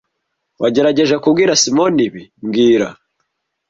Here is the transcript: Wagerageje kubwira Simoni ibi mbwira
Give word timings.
Wagerageje 0.61 1.15
kubwira 1.23 1.59
Simoni 1.61 2.01
ibi 2.07 2.23
mbwira 2.43 2.87